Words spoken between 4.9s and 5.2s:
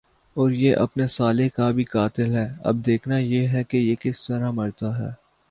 ھے۔